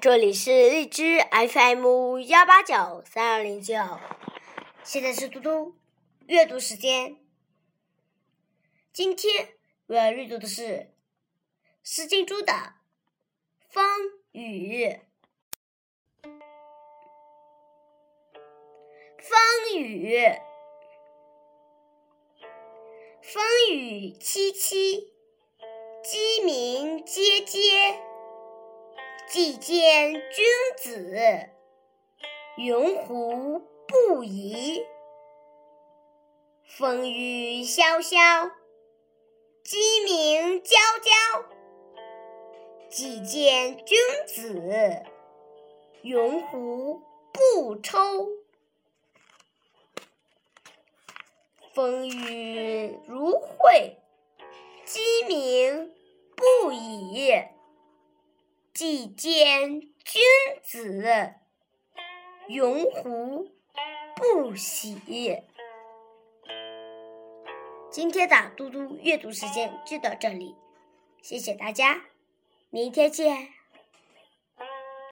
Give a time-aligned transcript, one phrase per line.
[0.00, 3.74] 这里是荔枝 FM 幺八九三二零九，
[4.84, 5.74] 现在是嘟嘟
[6.28, 7.16] 阅读时间。
[8.92, 9.54] 今天
[9.88, 10.92] 我要阅读的是
[11.82, 12.52] 施金珠的
[13.68, 13.84] 《风
[14.30, 14.86] 雨》。
[19.18, 20.16] 风雨，
[23.20, 23.42] 风
[23.72, 25.08] 雨凄凄，
[26.04, 27.57] 鸡鸣喈喈。
[29.38, 30.44] 既见君
[30.78, 31.48] 子，
[32.56, 34.84] 云胡不疑？
[36.64, 38.18] 风雨萧萧，
[39.62, 41.44] 鸡鸣啾啾。
[42.90, 43.96] 既见君
[44.26, 45.04] 子，
[46.02, 47.00] 云胡
[47.32, 48.26] 不抽？
[51.72, 53.98] 风雨如晦，
[54.84, 55.94] 鸡鸣。
[58.78, 60.22] 既见君
[60.62, 61.34] 子，
[62.46, 63.50] 云胡
[64.14, 65.42] 不喜？
[67.90, 70.54] 今天的嘟嘟阅读时间就到这里，
[71.20, 72.04] 谢谢大家，
[72.70, 73.48] 明天见。